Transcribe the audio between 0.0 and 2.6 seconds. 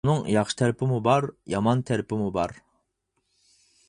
ئۇنىڭ ياخشى تەرىپىمۇ بار، يامان تەرىپىمۇ بار.